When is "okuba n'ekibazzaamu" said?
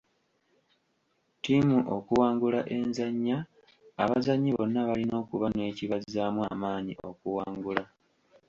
5.23-6.41